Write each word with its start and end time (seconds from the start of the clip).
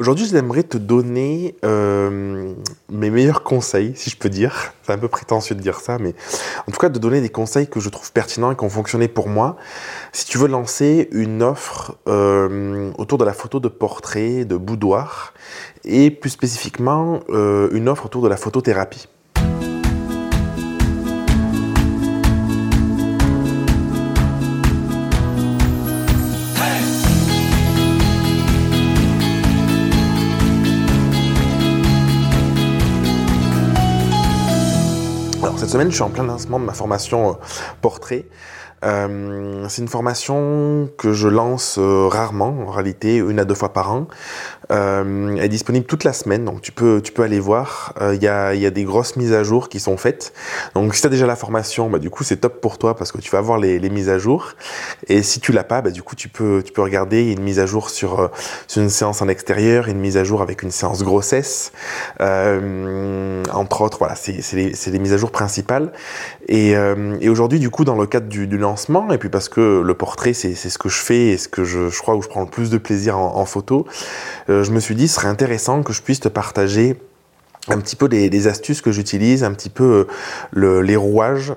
Aujourd'hui, 0.00 0.26
j'aimerais 0.26 0.62
te 0.62 0.78
donner 0.78 1.56
euh, 1.64 2.54
mes 2.88 3.10
meilleurs 3.10 3.42
conseils, 3.42 3.94
si 3.96 4.10
je 4.10 4.16
peux 4.16 4.28
dire. 4.28 4.72
C'est 4.84 4.92
un 4.92 4.98
peu 4.98 5.08
prétentieux 5.08 5.56
de 5.56 5.60
dire 5.60 5.80
ça, 5.80 5.98
mais 5.98 6.14
en 6.68 6.70
tout 6.70 6.78
cas, 6.78 6.88
de 6.88 7.00
donner 7.00 7.20
des 7.20 7.30
conseils 7.30 7.66
que 7.66 7.80
je 7.80 7.88
trouve 7.88 8.12
pertinents 8.12 8.52
et 8.52 8.56
qui 8.56 8.62
ont 8.62 8.70
fonctionné 8.70 9.08
pour 9.08 9.28
moi. 9.28 9.56
Si 10.12 10.24
tu 10.24 10.38
veux 10.38 10.46
lancer 10.46 11.08
une 11.10 11.42
offre 11.42 11.96
euh, 12.06 12.92
autour 12.96 13.18
de 13.18 13.24
la 13.24 13.32
photo 13.32 13.58
de 13.58 13.66
portrait, 13.66 14.44
de 14.44 14.56
boudoir, 14.56 15.34
et 15.84 16.12
plus 16.12 16.30
spécifiquement, 16.30 17.18
euh, 17.30 17.68
une 17.72 17.88
offre 17.88 18.06
autour 18.06 18.22
de 18.22 18.28
la 18.28 18.36
photothérapie. 18.36 19.08
Cette 35.68 35.74
semaine, 35.74 35.90
je 35.90 35.96
suis 35.96 36.02
en 36.02 36.08
plein 36.08 36.24
lancement 36.24 36.58
de 36.58 36.64
ma 36.64 36.72
formation 36.72 37.28
euh, 37.28 37.32
portrait. 37.82 38.24
Euh, 38.84 39.66
c'est 39.68 39.82
une 39.82 39.88
formation 39.88 40.88
que 40.98 41.12
je 41.12 41.28
lance 41.28 41.76
euh, 41.78 42.06
rarement, 42.06 42.64
en 42.66 42.70
réalité, 42.70 43.16
une 43.16 43.38
à 43.38 43.44
deux 43.44 43.54
fois 43.54 43.72
par 43.72 43.92
an. 43.92 44.06
Euh, 44.70 45.34
elle 45.36 45.44
est 45.44 45.48
disponible 45.48 45.86
toute 45.86 46.04
la 46.04 46.12
semaine, 46.12 46.44
donc 46.44 46.60
tu 46.60 46.72
peux, 46.72 47.00
tu 47.02 47.12
peux 47.12 47.22
aller 47.22 47.40
voir. 47.40 47.94
Il 48.12 48.22
y, 48.22 48.28
a, 48.28 48.54
y, 48.54 48.66
a, 48.66 48.70
des 48.70 48.84
grosses 48.84 49.16
mises 49.16 49.32
à 49.32 49.42
jour 49.42 49.68
qui 49.68 49.80
sont 49.80 49.96
faites. 49.96 50.32
Donc 50.74 50.94
si 50.94 51.00
tu 51.00 51.06
as 51.06 51.10
déjà 51.10 51.26
la 51.26 51.36
formation, 51.36 51.88
bah, 51.88 51.98
du 51.98 52.10
coup 52.10 52.22
c'est 52.22 52.36
top 52.36 52.60
pour 52.60 52.78
toi 52.78 52.94
parce 52.94 53.10
que 53.10 53.18
tu 53.18 53.30
vas 53.30 53.40
voir 53.40 53.58
les, 53.58 53.80
mises 53.88 54.10
à 54.10 54.18
jour. 54.18 54.52
Et 55.08 55.22
si 55.22 55.40
tu 55.40 55.52
l'as 55.52 55.64
pas, 55.64 55.80
bah, 55.80 55.90
du 55.90 56.02
coup 56.02 56.14
tu 56.14 56.28
peux, 56.28 56.62
tu 56.64 56.72
peux 56.72 56.82
regarder 56.82 57.32
une 57.32 57.40
mise 57.40 57.58
à 57.58 57.66
jour 57.66 57.88
sur, 57.88 58.30
sur 58.66 58.82
une 58.82 58.90
séance 58.90 59.22
en 59.22 59.28
extérieur, 59.28 59.88
une 59.88 59.98
mise 60.00 60.18
à 60.18 60.24
jour 60.24 60.42
avec 60.42 60.62
une 60.62 60.70
séance 60.70 61.02
grossesse. 61.02 61.72
Entre 62.20 63.80
autres, 63.80 63.98
voilà, 63.98 64.14
c'est 64.16 64.42
les, 64.52 64.72
les, 64.86 64.98
mises 64.98 65.14
à 65.14 65.16
jour 65.16 65.30
principales. 65.30 65.92
Et, 66.46 66.72
et 67.20 67.28
aujourd'hui, 67.28 67.58
du 67.58 67.70
coup, 67.70 67.84
dans 67.84 67.96
le 67.96 68.06
cadre 68.06 68.28
du, 68.28 68.46
du, 68.46 68.58
et 69.10 69.18
puis 69.18 69.28
parce 69.28 69.48
que 69.48 69.82
le 69.82 69.94
portrait, 69.94 70.32
c'est 70.32 70.54
ce 70.54 70.78
que 70.78 70.88
je 70.88 70.98
fais 70.98 71.28
et 71.28 71.38
ce 71.38 71.48
que 71.48 71.64
je, 71.64 71.96
crois 71.98 72.14
où 72.16 72.22
je 72.22 72.28
prends 72.28 72.40
le 72.40 72.48
plus 72.48 72.70
de 72.70 72.78
plaisir 72.78 73.18
en, 73.18 73.44
photo, 73.44 73.86
euh, 74.48 74.64
je 74.64 74.70
me 74.72 74.80
suis 74.80 74.94
dit, 74.94 75.08
ce 75.08 75.16
serait 75.16 75.28
intéressant 75.28 75.82
que 75.82 75.92
je 75.92 76.02
puisse 76.02 76.20
te 76.20 76.28
partager 76.28 76.96
un 77.68 77.78
petit 77.78 77.96
peu 77.96 78.08
des, 78.08 78.46
astuces 78.46 78.80
que 78.80 78.92
j'utilise, 78.92 79.44
un 79.44 79.52
petit 79.52 79.70
peu 79.70 79.84
euh, 79.84 80.06
le, 80.52 80.82
les 80.82 80.96
rouages 80.96 81.54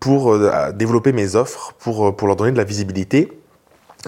pour 0.00 0.32
euh, 0.32 0.72
développer 0.72 1.12
mes 1.12 1.36
offres, 1.36 1.74
pour, 1.78 2.26
leur 2.26 2.36
donner 2.36 2.52
de 2.52 2.56
la 2.56 2.64
visibilité 2.64 3.32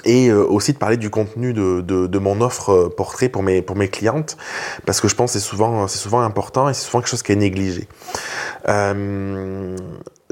et 0.05 0.33
aussi 0.33 0.73
de 0.73 0.79
parler 0.79 0.97
du 0.97 1.09
contenu 1.09 1.53
de, 1.53 2.19
mon 2.19 2.41
offre 2.41 2.89
portrait 2.97 3.29
pour 3.29 3.45
mes, 3.45 3.63
clientes, 3.89 4.37
parce 4.87 5.01
que 5.01 5.07
je 5.07 5.15
pense 5.15 5.35
que 5.35 5.39
c'est 5.39 5.45
souvent, 5.45 6.21
important 6.23 6.69
et 6.69 6.75
c'est 6.75 6.83
souvent 6.83 6.99
quelque 6.99 7.11
chose 7.11 7.23
qui 7.23 7.31
est 7.31 7.37
négligé. 7.37 7.87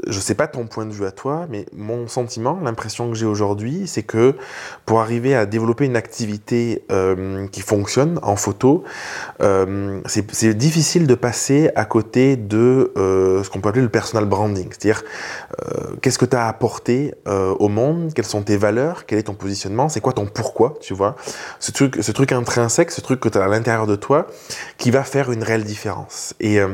Je 0.07 0.19
sais 0.19 0.35
pas 0.35 0.47
ton 0.47 0.67
point 0.67 0.85
de 0.85 0.91
vue 0.91 1.05
à 1.05 1.11
toi, 1.11 1.47
mais 1.49 1.65
mon 1.75 2.07
sentiment, 2.07 2.59
l'impression 2.63 3.09
que 3.09 3.15
j'ai 3.15 3.25
aujourd'hui, 3.25 3.87
c'est 3.87 4.03
que 4.03 4.35
pour 4.85 4.99
arriver 5.01 5.35
à 5.35 5.45
développer 5.45 5.85
une 5.85 5.95
activité 5.95 6.83
euh, 6.91 7.47
qui 7.47 7.61
fonctionne 7.61 8.19
en 8.23 8.35
photo, 8.35 8.83
euh, 9.41 10.01
c'est 10.07 10.53
difficile 10.53 11.07
de 11.07 11.15
passer 11.15 11.71
à 11.75 11.85
côté 11.85 12.35
de 12.35 12.91
euh, 12.97 13.43
ce 13.43 13.49
qu'on 13.49 13.61
peut 13.61 13.69
appeler 13.69 13.83
le 13.83 13.89
personal 13.89 14.25
branding. 14.25 14.67
C'est-à-dire, 14.71 15.03
euh, 15.61 15.95
qu'est-ce 16.01 16.17
que 16.17 16.25
tu 16.25 16.35
as 16.35 16.47
apporté 16.47 17.13
euh, 17.27 17.55
au 17.59 17.69
monde, 17.69 18.13
quelles 18.13 18.25
sont 18.25 18.41
tes 18.41 18.57
valeurs, 18.57 19.05
quel 19.05 19.19
est 19.19 19.23
ton 19.23 19.35
positionnement, 19.35 19.89
c'est 19.89 20.01
quoi 20.01 20.13
ton 20.13 20.25
pourquoi, 20.25 20.75
tu 20.81 20.93
vois? 20.93 21.15
Ce 21.59 21.71
truc, 21.71 21.99
ce 22.01 22.11
truc 22.11 22.31
intrinsèque, 22.31 22.91
ce 22.91 23.01
truc 23.01 23.19
que 23.19 23.29
tu 23.29 23.37
as 23.37 23.43
à 23.43 23.47
l'intérieur 23.47 23.87
de 23.87 23.95
toi, 23.95 24.27
qui 24.77 24.91
va 24.91 25.03
faire 25.03 25.31
une 25.31 25.43
réelle 25.43 25.63
différence. 25.63 26.33
Et 26.39 26.59
euh, 26.59 26.69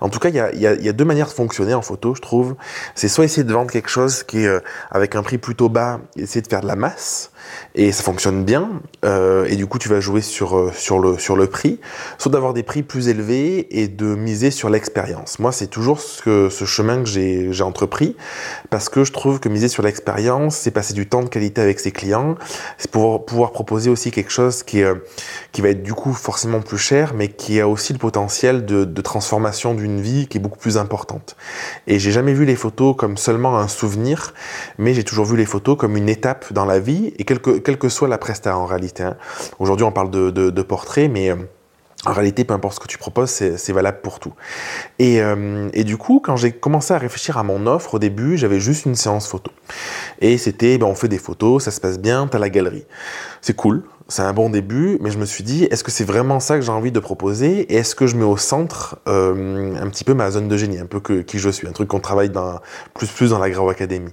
en 0.00 0.08
tout 0.08 0.18
cas, 0.18 0.28
il 0.28 0.34
y 0.36 0.40
a, 0.40 0.54
y, 0.54 0.66
a, 0.66 0.74
y 0.74 0.88
a 0.88 0.92
deux 0.92 1.04
manières 1.04 1.28
de 1.28 1.32
fonctionner 1.32 1.74
en 1.74 1.82
photo, 1.82 2.14
je 2.14 2.20
trouve 2.20 2.54
c'est 2.94 3.08
soit 3.08 3.24
essayer 3.24 3.44
de 3.44 3.52
vendre 3.52 3.70
quelque 3.70 3.88
chose 3.88 4.22
qui 4.22 4.46
euh, 4.46 4.60
avec 4.90 5.14
un 5.14 5.22
prix 5.22 5.38
plutôt 5.38 5.68
bas, 5.68 6.00
essayer 6.16 6.42
de 6.42 6.48
faire 6.48 6.60
de 6.60 6.66
la 6.66 6.76
masse, 6.76 7.30
et 7.74 7.92
ça 7.92 8.02
fonctionne 8.02 8.44
bien, 8.44 8.80
euh, 9.04 9.46
et 9.46 9.56
du 9.56 9.66
coup 9.66 9.78
tu 9.78 9.88
vas 9.88 10.00
jouer 10.00 10.20
sur, 10.20 10.56
euh, 10.56 10.72
sur, 10.76 10.98
le, 10.98 11.18
sur 11.18 11.36
le 11.36 11.46
prix, 11.46 11.80
soit 12.18 12.32
d'avoir 12.32 12.54
des 12.54 12.62
prix 12.62 12.82
plus 12.82 13.08
élevés 13.08 13.66
et 13.78 13.88
de 13.88 14.14
miser 14.14 14.50
sur 14.50 14.70
l'expérience. 14.70 15.38
Moi, 15.38 15.52
c'est 15.52 15.66
toujours 15.68 16.00
ce, 16.00 16.48
chemin 16.64 17.02
que 17.02 17.08
j'ai 17.08 17.62
entrepris, 17.62 18.16
parce 18.70 18.88
que 18.88 19.04
je 19.04 19.12
trouve 19.12 19.40
que 19.40 19.48
miser 19.48 19.68
sur 19.68 19.82
l'expérience, 19.82 20.56
c'est 20.56 20.70
passer 20.70 20.94
du 20.94 21.08
temps 21.08 21.22
de 21.22 21.28
qualité 21.28 21.60
avec 21.60 21.80
ses 21.80 21.92
clients, 21.92 22.36
c'est 22.78 22.90
pouvoir, 22.90 23.24
pouvoir 23.24 23.52
proposer 23.52 23.90
aussi 23.90 24.10
quelque 24.10 24.30
chose 24.30 24.62
qui, 24.62 24.80
est, 24.80 24.92
qui 25.52 25.60
va 25.60 25.70
être 25.70 25.82
du 25.82 25.94
coup 25.94 26.12
forcément 26.12 26.60
plus 26.60 26.78
cher, 26.78 27.14
mais 27.14 27.28
qui 27.28 27.60
a 27.60 27.68
aussi 27.68 27.92
le 27.92 27.98
potentiel 27.98 28.66
de, 28.66 28.84
de 28.84 29.02
transformation 29.02 29.74
d'une 29.74 30.00
vie 30.00 30.26
qui 30.26 30.38
est 30.38 30.40
beaucoup 30.40 30.58
plus 30.58 30.78
importante. 30.78 31.36
Et 31.86 31.98
j'ai 31.98 32.12
jamais 32.12 32.32
vu 32.32 32.44
les 32.44 32.56
photos 32.56 32.94
comme 32.96 33.16
seulement 33.16 33.58
un 33.58 33.68
souvenir, 33.68 34.34
mais 34.78 34.94
j'ai 34.94 35.04
toujours 35.04 35.26
vu 35.26 35.36
les 35.36 35.46
photos 35.46 35.76
comme 35.76 35.96
une 35.96 36.08
étape 36.08 36.52
dans 36.52 36.64
la 36.64 36.78
vie, 36.78 37.12
et 37.18 37.24
quelle 37.38 37.78
que, 37.78 37.88
soit 37.88 38.08
la 38.08 38.18
presta 38.18 38.56
en 38.56 38.66
réalité. 38.66 39.02
Hein. 39.02 39.16
Aujourd'hui, 39.58 39.84
on 39.84 39.92
parle 39.92 40.10
de, 40.10 40.62
portrait, 40.62 41.08
mais... 41.08 41.30
Euh, 41.30 41.36
en 42.06 42.12
réalité, 42.12 42.44
peu 42.44 42.54
importe 42.54 42.76
ce 42.76 42.80
que 42.80 42.86
tu 42.86 42.96
proposes, 42.96 43.28
c'est 43.30 43.72
valable 43.72 44.00
pour 44.02 44.20
tout. 44.20 44.32
Et, 45.00 45.20
euh, 45.20 45.68
et 45.72 45.82
du 45.82 45.96
coup, 45.96 46.20
quand 46.24 46.36
j'ai 46.36 46.52
commencé 46.52 46.94
à 46.94 46.98
réfléchir 46.98 47.38
à 47.38 47.42
mon 47.42 47.66
offre, 47.66 47.94
au 47.94 47.98
début, 47.98 48.38
j'avais 48.38 48.60
juste 48.60 48.86
une 48.86 48.94
séance 48.94 49.26
photo. 49.26 49.50
Et 50.20 50.38
c'était, 50.38 50.78
ben, 50.78 50.86
on 50.86 50.94
fait 50.94 51.08
des 51.08 51.18
photos, 51.18 51.64
ça 51.64 51.72
se 51.72 51.80
passe 51.80 51.98
bien, 51.98 52.28
t'as 52.28 52.38
la 52.38 52.50
galerie. 52.50 52.86
C'est 53.40 53.56
cool, 53.56 53.82
c'est 54.10 54.22
un 54.22 54.32
bon 54.32 54.48
début, 54.48 54.96
mais 55.02 55.10
je 55.10 55.18
me 55.18 55.26
suis 55.26 55.44
dit, 55.44 55.64
est-ce 55.64 55.84
que 55.84 55.90
c'est 55.90 56.04
vraiment 56.04 56.40
ça 56.40 56.56
que 56.56 56.62
j'ai 56.62 56.72
envie 56.72 56.92
de 56.92 56.98
proposer? 56.98 57.60
Et 57.72 57.76
est-ce 57.76 57.94
que 57.94 58.06
je 58.06 58.16
mets 58.16 58.24
au 58.24 58.38
centre 58.38 58.98
euh, 59.06 59.76
un 59.78 59.88
petit 59.90 60.04
peu 60.04 60.14
ma 60.14 60.30
zone 60.30 60.48
de 60.48 60.56
génie, 60.56 60.78
un 60.78 60.86
peu 60.86 61.00
qui 61.00 61.38
je 61.38 61.50
suis, 61.50 61.68
un 61.68 61.72
truc 61.72 61.88
qu'on 61.88 62.00
travaille 62.00 62.32
plus 62.94 63.08
plus 63.08 63.30
dans 63.30 63.38
la 63.38 63.50
Grau 63.50 63.68
Academy 63.68 64.12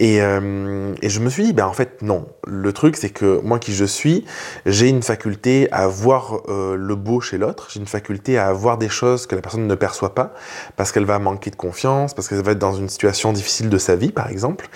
et, 0.00 0.22
euh, 0.22 0.94
et, 1.02 1.08
je 1.10 1.18
me 1.18 1.28
suis 1.28 1.42
dit, 1.42 1.52
ben 1.52 1.66
en 1.66 1.72
fait, 1.72 2.02
non. 2.02 2.28
Le 2.46 2.72
truc, 2.72 2.96
c'est 2.96 3.10
que 3.10 3.40
moi 3.42 3.58
qui 3.58 3.74
je 3.74 3.84
suis, 3.84 4.24
j'ai 4.64 4.88
une 4.88 5.02
faculté 5.02 5.68
à 5.72 5.88
voir 5.88 6.42
euh, 6.48 6.76
le 6.76 6.94
beau 6.94 7.20
chez 7.20 7.36
l'autre, 7.36 7.66
j'ai 7.72 7.80
une 7.80 7.86
faculté 7.86 8.38
à 8.38 8.52
voir 8.52 8.78
des 8.78 8.88
choses 8.88 9.26
que 9.26 9.34
la 9.34 9.42
personne 9.42 9.66
ne 9.66 9.74
perçoit 9.74 10.14
pas, 10.14 10.34
parce 10.76 10.92
qu'elle 10.92 11.04
va 11.04 11.18
manquer 11.18 11.50
de 11.50 11.56
confiance, 11.56 12.14
parce 12.14 12.28
qu'elle 12.28 12.42
va 12.42 12.52
être 12.52 12.60
dans 12.60 12.74
une 12.74 12.88
situation 12.88 13.32
difficile 13.32 13.70
de 13.70 13.78
sa 13.78 13.96
vie, 13.96 14.12
par 14.12 14.30
exemple. 14.30 14.68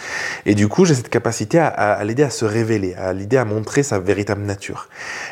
Et 0.44 0.56
du 0.56 0.66
coup, 0.66 0.84
j'ai 0.84 0.96
cette 0.96 1.08
capacité 1.08 1.60
à 1.60 2.02
l'aider 2.02 2.24
à 2.24 2.30
se 2.30 2.44
révéler, 2.44 2.94
à 2.94 3.12
l'aider 3.12 3.36
à 3.36 3.44
montrer 3.44 3.84
sa 3.84 4.00
véritable 4.00 4.41
nature. 4.46 4.88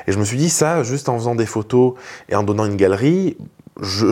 Et 0.06 0.12
je 0.12 0.18
me 0.18 0.24
suis 0.24 0.36
dit, 0.36 0.50
ça, 0.50 0.82
juste 0.82 1.08
en 1.08 1.18
faisant 1.18 1.34
des 1.34 1.46
photos 1.46 1.94
et 2.28 2.34
en 2.34 2.42
donnant 2.42 2.64
une 2.64 2.76
galerie, 2.76 3.36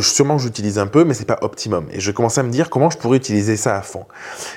sûrement 0.01 0.39
j'utilise 0.39 0.79
un 0.79 0.87
peu, 0.87 1.05
mais 1.05 1.15
c'est 1.15 1.25
pas 1.25 1.39
optimum. 1.43 1.87
Et 1.93 2.01
je 2.01 2.11
commençais 2.11 2.41
à 2.41 2.45
me 2.45 2.51
dire 2.51 2.71
comment 2.71 2.91
je 2.91 2.99
pourrais 2.99 3.19
utiliser 3.19 3.57
ça 3.57 3.77
à 3.77 3.83
fond. 3.83 4.05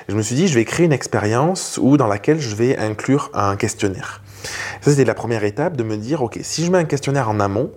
Et 0.08 0.12
je 0.12 0.16
me 0.16 0.22
suis 0.22 0.34
dit, 0.34 0.48
je 0.48 0.54
vais 0.54 0.64
créer 0.64 0.86
une 0.86 0.92
expérience 0.92 1.78
où 1.80 1.96
dans 1.96 2.06
laquelle 2.06 2.40
je 2.40 2.54
vais 2.54 2.76
inclure 2.78 3.30
un 3.34 3.56
questionnaire. 3.56 4.22
Ça, 4.80 4.90
c'était 4.90 5.04
la 5.04 5.14
première 5.14 5.44
étape 5.44 5.76
de 5.76 5.82
me 5.82 5.96
dire, 5.96 6.22
ok, 6.22 6.38
si 6.42 6.64
je 6.64 6.70
mets 6.70 6.78
un 6.78 6.84
questionnaire 6.84 7.28
en 7.28 7.40
amont, 7.40 7.70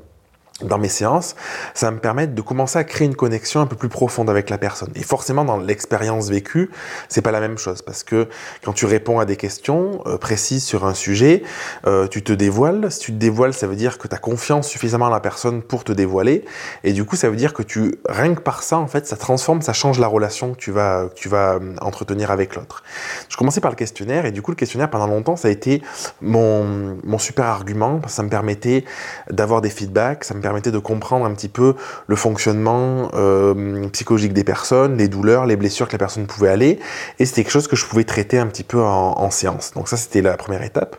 dans 0.62 0.78
mes 0.78 0.88
séances, 0.88 1.36
ça 1.74 1.88
va 1.88 1.92
me 1.92 2.00
permettre 2.00 2.34
de 2.34 2.42
commencer 2.42 2.80
à 2.80 2.86
créer 2.86 3.06
une 3.06 3.16
connexion 3.16 3.60
un 3.60 3.66
peu 3.66 3.76
plus 3.76 3.90
profonde 3.90 4.30
avec 4.30 4.50
la 4.50 4.58
personne. 4.58 4.90
Et 4.96 5.04
forcément, 5.04 5.44
dans 5.44 5.58
l'expérience 5.58 6.30
vécue, 6.30 6.72
c'est 7.10 7.22
pas 7.22 7.32
la 7.32 7.42
même 7.42 7.58
chose 7.58 7.82
parce 7.82 8.04
que 8.04 8.30
quand 8.64 8.72
tu 8.72 8.86
réponds 8.86 9.20
à 9.20 9.26
des 9.26 9.36
questions 9.36 10.02
euh, 10.06 10.18
précises 10.18 10.64
sur 10.64 10.86
un 10.86 10.94
sujet, 10.94 11.44
euh, 11.88 12.08
tu 12.08 12.24
te 12.24 12.32
dévoiles. 12.32 12.90
Si 12.90 13.00
tu 13.00 13.12
te 13.12 13.18
dévoiles, 13.18 13.54
ça 13.54 13.68
veut 13.68 13.76
dire 13.76 13.98
que 13.98 14.08
tu 14.08 14.16
as 14.16 14.18
confiance 14.18 14.70
suffisamment 14.70 15.08
en 15.08 15.10
la 15.10 15.20
personne 15.20 15.62
pour 15.62 15.84
te 15.84 15.92
dévoiler. 15.92 16.46
Et 16.86 16.94
du 16.94 17.04
coup, 17.04 17.18
ça 17.18 17.30
veut 17.30 17.36
dire 17.36 17.54
que 17.54 17.64
tu, 17.64 17.96
rien 18.08 18.34
que 18.34 18.40
par 18.40 18.64
ça, 18.64 18.78
en 18.78 18.88
fait, 18.88 19.06
ça 19.06 19.18
transforme, 19.18 19.62
ça 19.62 19.74
change 19.74 20.00
la 20.00 20.08
relation 20.08 20.54
que 20.54 20.58
tu 20.58 20.72
vas, 20.72 21.10
tu 21.16 21.28
vas 21.28 21.56
euh, 21.56 21.76
entretenir 21.82 22.32
avec 22.32 22.56
l'autre. 22.56 22.82
Je 23.28 23.36
commençais 23.36 23.60
par 23.60 23.72
le 23.72 23.78
questionnaire 23.78 24.26
et 24.26 24.32
du 24.32 24.42
coup, 24.42 24.52
le 24.52 24.56
questionnaire, 24.56 24.90
pendant 24.90 25.08
longtemps, 25.08 25.36
ça 25.36 25.50
a 25.50 25.52
été 25.52 25.82
mon, 26.22 26.98
mon 27.04 27.18
super 27.18 27.46
argument 27.46 28.00
parce 28.00 28.14
que 28.14 28.16
ça 28.16 28.24
me 28.24 28.30
permettait 28.30 28.86
d'avoir 29.30 29.60
des 29.60 29.70
feedbacks, 29.70 30.24
permettait 30.46 30.70
de 30.70 30.78
comprendre 30.78 31.26
un 31.26 31.34
petit 31.34 31.50
peu 31.50 31.74
le 32.06 32.16
fonctionnement 32.16 33.10
euh, 33.16 33.90
psychologique 33.90 34.32
des 34.32 34.44
personnes, 34.44 34.96
les 34.96 35.08
douleurs, 35.08 35.48
les 35.48 35.56
blessures 35.56 35.88
que 35.88 35.94
la 35.94 35.98
personne 35.98 36.28
pouvait 36.28 36.50
aller, 36.50 36.78
et 37.18 37.26
c'était 37.26 37.42
quelque 37.42 37.52
chose 37.52 37.68
que 37.68 37.76
je 37.76 37.84
pouvais 37.88 38.04
traiter 38.04 38.38
un 38.38 38.46
petit 38.46 38.64
peu 38.64 38.80
en, 38.80 39.32
séance. 39.32 39.72
Donc 39.74 39.88
ça, 39.88 39.98
c'était 39.98 40.22
la 40.22 40.38
première 40.38 40.62
étape. 40.62 40.98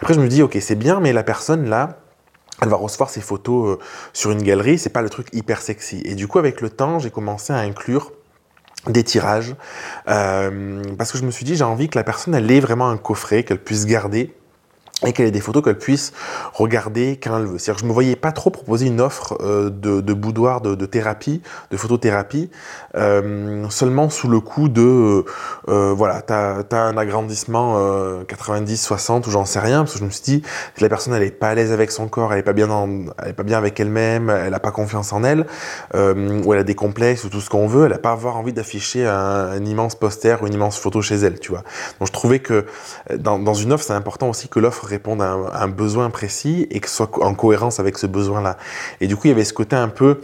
Après, 0.00 0.14
je 0.14 0.20
me 0.20 0.28
dis, 0.28 0.42
ok, 0.42 0.56
c'est 0.62 0.76
bien, 0.76 0.98
mais 0.98 1.12
la 1.12 1.22
personne 1.22 1.68
là, 1.68 1.98
elle 2.62 2.70
va 2.70 2.76
recevoir 2.76 3.10
ses 3.10 3.20
photos 3.20 3.76
euh, 3.76 3.78
sur 4.14 4.30
une 4.30 4.42
galerie, 4.42 4.78
c'est 4.78 4.88
pas 4.88 5.02
le 5.02 5.10
truc 5.10 5.28
hyper 5.34 5.60
sexy. 5.60 6.00
Et 6.06 6.14
du 6.14 6.26
coup, 6.26 6.38
avec 6.38 6.62
le 6.62 6.70
temps, 6.70 6.98
j'ai 6.98 7.10
commencé 7.10 7.52
à 7.52 7.58
inclure 7.58 8.12
des 8.86 9.04
tirages, 9.04 9.56
euh, 10.08 10.82
parce 10.96 11.12
que 11.12 11.18
je 11.18 11.24
me 11.24 11.30
suis 11.30 11.44
dit, 11.44 11.54
j'ai 11.54 11.64
envie 11.64 11.90
que 11.90 11.98
la 11.98 12.04
personne, 12.04 12.34
elle 12.34 12.50
ait 12.50 12.60
vraiment 12.60 12.88
un 12.88 12.96
coffret, 12.96 13.42
qu'elle 13.42 13.62
puisse 13.62 13.84
garder 13.84 14.34
et 15.04 15.12
qu'elle 15.12 15.26
ait 15.26 15.30
des 15.30 15.40
photos 15.40 15.62
qu'elle 15.62 15.76
puisse 15.76 16.14
regarder 16.54 17.20
quand 17.22 17.36
elle 17.36 17.44
veut. 17.44 17.58
C'est-à-dire 17.58 17.74
que 17.74 17.80
je 17.82 17.86
me 17.86 17.92
voyais 17.92 18.16
pas 18.16 18.32
trop 18.32 18.48
proposer 18.48 18.86
une 18.86 19.02
offre 19.02 19.36
euh, 19.42 19.68
de, 19.68 20.12
boudoir, 20.14 20.62
de, 20.62 20.86
thérapie, 20.86 21.42
de 21.70 21.76
photothérapie, 21.76 22.50
euh, 22.96 23.66
seulement 23.68 24.08
sous 24.08 24.26
le 24.26 24.40
coup 24.40 24.70
de, 24.70 25.26
euh, 25.68 25.92
voilà, 25.94 26.22
t'as 26.22 26.62
as 26.70 26.76
un 26.76 26.96
agrandissement 26.96 27.78
90-60 28.22 29.12
euh, 29.12 29.20
ou 29.26 29.30
j'en 29.30 29.44
sais 29.44 29.58
rien, 29.58 29.80
parce 29.80 29.92
que 29.92 29.98
je 29.98 30.04
me 30.04 30.10
suis 30.10 30.22
dit 30.22 30.42
que 30.74 30.80
la 30.80 30.88
personne 30.88 31.12
elle 31.12 31.24
est 31.24 31.30
pas 31.30 31.50
à 31.50 31.54
l'aise 31.54 31.72
avec 31.72 31.90
son 31.90 32.08
corps, 32.08 32.32
elle 32.32 32.38
est 32.38 32.42
pas 32.42 32.54
bien, 32.54 32.68
pas 33.36 33.42
bien 33.42 33.58
avec 33.58 33.78
elle-même, 33.78 34.30
elle 34.30 34.54
a 34.54 34.60
pas 34.60 34.70
confiance 34.70 35.12
en 35.12 35.24
elle, 35.24 35.46
ou 35.94 36.54
elle 36.54 36.60
a 36.60 36.64
des 36.64 36.74
complexes 36.74 37.24
ou 37.24 37.28
tout 37.28 37.42
ce 37.42 37.50
qu'on 37.50 37.66
veut, 37.66 37.84
elle 37.84 37.92
a 37.92 37.98
pas 37.98 38.12
avoir 38.12 38.38
envie 38.38 38.54
d'afficher 38.54 39.06
un, 39.06 39.62
immense 39.62 39.94
poster 39.94 40.42
ou 40.42 40.46
une 40.46 40.54
immense 40.54 40.78
photo 40.78 41.02
chez 41.02 41.16
elle, 41.16 41.38
tu 41.38 41.50
vois. 41.50 41.64
Donc 41.98 42.08
je 42.08 42.12
trouvais 42.12 42.38
que 42.38 42.64
dans 43.18 43.54
une 43.54 43.72
offre 43.72 43.84
c'est 43.84 43.92
important 43.92 44.30
aussi 44.30 44.48
que 44.48 44.58
l'offre 44.58 44.85
répondre 44.86 45.22
à 45.24 45.62
un, 45.62 45.68
besoin 45.68 46.10
précis 46.10 46.66
et 46.70 46.80
que 46.80 46.88
ce 46.88 46.96
soit 46.96 47.10
en 47.22 47.34
cohérence 47.34 47.80
avec 47.80 47.98
ce 47.98 48.06
besoin-là. 48.06 48.56
Et 49.00 49.06
du 49.06 49.16
coup, 49.16 49.22
il 49.24 49.30
y 49.30 49.32
avait 49.32 49.44
ce 49.44 49.52
côté 49.52 49.76
un 49.76 49.88
peu, 49.88 50.20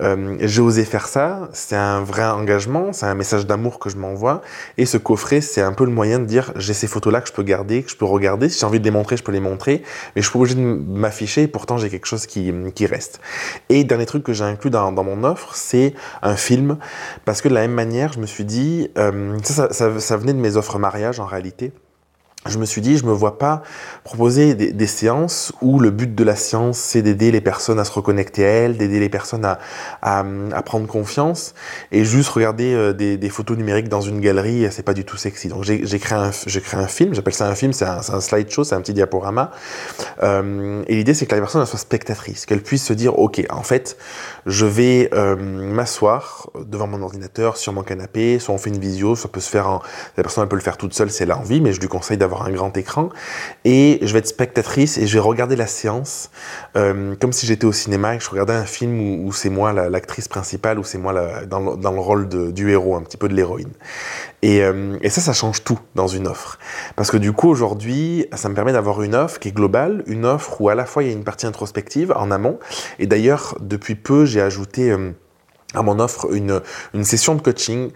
euh, 0.00 0.36
j'ai 0.40 0.60
osé 0.60 0.84
faire 0.84 1.06
ça, 1.06 1.48
c'est 1.52 1.76
un 1.76 2.02
vrai 2.02 2.24
engagement, 2.24 2.92
c'est 2.92 3.06
un 3.06 3.14
message 3.14 3.46
d'amour 3.46 3.78
que 3.78 3.88
je 3.90 3.96
m'envoie. 3.96 4.42
Et 4.78 4.86
ce 4.86 4.96
coffret, 4.96 5.40
c'est 5.40 5.62
un 5.62 5.72
peu 5.72 5.84
le 5.84 5.90
moyen 5.90 6.18
de 6.18 6.24
dire, 6.24 6.52
j'ai 6.56 6.74
ces 6.74 6.86
photos-là 6.86 7.20
que 7.20 7.28
je 7.28 7.32
peux 7.32 7.42
garder, 7.42 7.82
que 7.82 7.90
je 7.90 7.96
peux 7.96 8.04
regarder. 8.04 8.48
Si 8.48 8.60
j'ai 8.60 8.66
envie 8.66 8.80
de 8.80 8.84
les 8.84 8.90
montrer, 8.90 9.16
je 9.16 9.22
peux 9.22 9.32
les 9.32 9.40
montrer. 9.40 9.82
Mais 10.14 10.22
je 10.22 10.28
suis 10.28 10.32
pas 10.32 10.38
obligé 10.38 10.54
de 10.56 10.60
m'afficher, 10.60 11.46
pourtant 11.46 11.78
j'ai 11.78 11.90
quelque 11.90 12.06
chose 12.06 12.26
qui, 12.26 12.52
reste. 12.86 13.20
Et 13.68 13.84
dernier 13.84 14.06
truc 14.06 14.24
que 14.24 14.32
j'ai 14.32 14.44
inclus 14.44 14.70
dans, 14.70 14.90
mon 14.92 15.24
offre, 15.24 15.54
c'est 15.54 15.94
un 16.22 16.36
film. 16.36 16.78
Parce 17.24 17.40
que 17.40 17.48
de 17.48 17.54
la 17.54 17.60
même 17.60 17.74
manière, 17.74 18.12
je 18.12 18.18
me 18.18 18.26
suis 18.26 18.44
dit, 18.44 18.90
euh, 18.98 19.38
ça 19.42 20.16
venait 20.16 20.32
de 20.32 20.40
mes 20.40 20.56
offres 20.56 20.78
mariage 20.78 21.20
en 21.20 21.26
réalité 21.26 21.72
je 22.46 22.58
me 22.58 22.64
suis 22.64 22.80
dit, 22.80 22.96
je 22.96 23.04
me 23.04 23.12
vois 23.12 23.38
pas 23.38 23.62
proposer 24.02 24.54
des, 24.54 24.86
séances 24.88 25.52
où 25.62 25.78
le 25.78 25.90
but 25.90 26.12
de 26.12 26.24
la 26.24 26.34
séance, 26.34 26.76
c'est 26.76 27.00
d'aider 27.00 27.30
les 27.30 27.40
personnes 27.40 27.78
à 27.78 27.84
se 27.84 27.92
reconnecter 27.92 28.44
à 28.44 28.48
elles, 28.48 28.76
d'aider 28.76 28.98
les 28.98 29.08
personnes 29.08 29.44
à, 29.44 29.58
à, 30.02 30.62
prendre 30.62 30.88
confiance, 30.88 31.54
et 31.92 32.04
juste 32.04 32.30
regarder 32.30 32.74
euh, 32.74 32.92
des, 32.92 33.28
photos 33.28 33.56
numériques 33.56 33.88
dans 33.88 34.00
une 34.00 34.20
galerie, 34.20 34.66
c'est 34.72 34.82
pas 34.82 34.92
du 34.92 35.04
tout 35.04 35.16
sexy. 35.16 35.48
Donc 35.48 35.62
j'ai 35.62 35.98
créé, 36.00 36.18
un, 36.18 36.30
créé 36.30 36.80
un 36.80 36.88
film, 36.88 37.14
j'appelle 37.14 37.34
ça 37.34 37.46
un 37.46 37.54
film, 37.54 37.72
c'est 37.72 37.84
un, 37.84 38.00
un 38.12 38.20
slideshow, 38.20 38.64
c'est 38.64 38.74
un 38.74 38.80
petit 38.80 38.94
diaporama, 38.94 39.52
euh, 40.22 40.82
et 40.88 40.96
l'idée 40.96 41.14
c'est 41.14 41.26
que 41.26 41.34
la 41.34 41.40
personne 41.40 41.64
soit 41.64 41.78
spectatrice, 41.78 42.44
qu'elle 42.44 42.62
puisse 42.62 42.84
se 42.84 42.92
dire, 42.92 43.18
ok, 43.20 43.46
en 43.50 43.62
fait, 43.62 43.96
je 44.46 44.66
vais 44.66 45.10
euh, 45.14 45.36
m'asseoir 45.36 46.50
devant 46.66 46.88
mon 46.88 47.02
ordinateur, 47.02 47.56
sur 47.56 47.72
mon 47.72 47.84
canapé, 47.84 48.40
soit 48.40 48.52
on 48.52 48.58
fait 48.58 48.70
une 48.70 48.80
visio, 48.80 49.14
ça 49.14 49.28
peut 49.28 49.40
se 49.40 49.48
faire, 49.48 49.68
en, 49.68 49.80
la 50.16 50.24
personne 50.24 50.42
elle 50.42 50.48
peut 50.48 50.56
le 50.56 50.62
faire 50.62 50.76
toute 50.76 50.92
seule 50.92 51.10
si 51.10 51.22
elle 51.22 51.30
a 51.30 51.38
envie, 51.38 51.60
mais 51.60 51.72
je 51.72 51.80
lui 51.80 51.88
conseille 51.88 52.16
d'avoir 52.16 52.31
un 52.40 52.50
grand 52.50 52.74
écran 52.78 53.10
et 53.66 53.98
je 54.00 54.10
vais 54.14 54.20
être 54.20 54.26
spectatrice 54.26 54.96
et 54.96 55.06
je 55.06 55.12
vais 55.12 55.20
regarder 55.20 55.56
la 55.56 55.66
séance 55.66 56.30
euh, 56.76 57.14
comme 57.20 57.32
si 57.32 57.46
j'étais 57.46 57.66
au 57.66 57.72
cinéma 57.72 58.14
et 58.14 58.18
que 58.18 58.24
je 58.24 58.30
regardais 58.30 58.54
un 58.54 58.64
film 58.64 59.26
où, 59.26 59.32
c'est 59.32 59.50
moi 59.50 59.72
l'actrice 59.72 60.28
principale 60.28 60.78
ou 60.78 60.84
c'est 60.84 60.98
moi 60.98 61.12
dans, 61.46 61.60
le, 61.60 62.00
rôle 62.00 62.28
du 62.52 62.70
héros, 62.70 62.96
un 62.96 63.02
petit 63.02 63.16
peu 63.16 63.28
de 63.28 63.34
l'héroïne. 63.34 63.72
Et, 64.42 64.62
euh, 64.62 64.96
et, 65.02 65.10
ça, 65.10 65.20
ça 65.20 65.32
change 65.32 65.62
tout 65.62 65.78
dans 65.94 66.08
une 66.08 66.26
offre. 66.26 66.58
Parce 66.96 67.10
que 67.10 67.16
du 67.16 67.32
coup, 67.32 67.48
aujourd'hui, 67.48 68.26
ça 68.34 68.48
me 68.48 68.54
permet 68.54 68.72
d'avoir 68.72 69.02
une 69.02 69.14
offre 69.14 69.38
qui 69.38 69.48
est 69.48 69.52
globale, 69.52 70.02
une 70.06 70.24
offre 70.24 70.60
où 70.60 70.68
à 70.68 70.74
la 70.74 70.86
fois 70.86 71.02
il 71.02 71.08
y 71.08 71.12
a 71.12 71.14
une 71.14 71.24
partie 71.24 71.46
introspective 71.46 72.12
en 72.16 72.30
amont. 72.30 72.58
Et 72.98 73.06
d'ailleurs, 73.06 73.56
depuis 73.60 73.94
peu, 73.94 74.24
j'ai 74.24 74.40
ajouté... 74.40 74.90
Euh, 74.90 75.12
à 75.74 75.82
mon 75.82 75.98
offre 75.98 76.32
une, 76.34 76.60
une 76.94 77.04
session 77.04 77.34
de 77.34 77.42
coaching. 77.42 77.90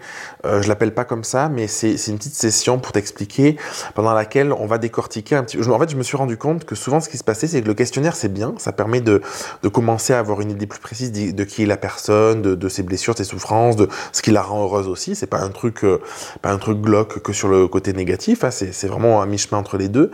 Euh, 0.45 0.61
je 0.61 0.67
l'appelle 0.67 0.93
pas 0.93 1.05
comme 1.05 1.23
ça, 1.23 1.49
mais 1.49 1.67
c'est 1.67 1.95
une 2.07 2.17
petite 2.17 2.35
session 2.35 2.79
pour 2.79 2.91
t'expliquer 2.91 3.57
pendant 3.95 4.13
laquelle 4.13 4.51
on 4.53 4.65
va 4.65 4.77
décortiquer 4.77 5.35
un 5.35 5.43
petit. 5.43 5.57
En 5.57 5.79
fait, 5.79 5.89
je 5.89 5.95
me 5.95 6.03
suis 6.03 6.17
rendu 6.17 6.37
compte 6.37 6.65
que 6.65 6.75
souvent, 6.75 6.99
ce 6.99 7.09
qui 7.09 7.17
se 7.17 7.23
passait, 7.23 7.47
c'est 7.47 7.61
que 7.61 7.67
le 7.67 7.73
questionnaire, 7.73 8.15
c'est 8.15 8.31
bien, 8.31 8.53
ça 8.57 8.71
permet 8.71 9.01
de, 9.01 9.21
de 9.63 9.69
commencer 9.69 10.13
à 10.13 10.19
avoir 10.19 10.41
une 10.41 10.51
idée 10.51 10.67
plus 10.67 10.79
précise 10.79 11.11
de, 11.11 11.43
qui 11.43 11.63
est 11.63 11.65
la 11.65 11.77
personne, 11.77 12.41
de, 12.41 12.55
de 12.55 12.69
ses 12.69 12.83
blessures, 12.83 13.15
ses 13.17 13.23
souffrances, 13.23 13.75
de 13.75 13.87
ce 14.11 14.21
qui 14.21 14.31
la 14.31 14.41
rend 14.41 14.63
heureuse 14.63 14.87
aussi. 14.87 15.15
C'est 15.15 15.27
pas 15.27 15.39
un 15.39 15.49
truc, 15.49 15.83
euh, 15.83 15.99
pas 16.41 16.51
un 16.51 16.57
truc 16.57 16.81
glauque 16.81 17.21
que 17.21 17.33
sur 17.33 17.47
le 17.47 17.67
côté 17.67 17.93
négatif. 17.93 18.43
Hein, 18.43 18.51
c'est 18.51 18.87
vraiment 18.87 19.21
un 19.21 19.25
mi-chemin 19.25 19.59
entre 19.59 19.77
les 19.77 19.89
deux. 19.89 20.11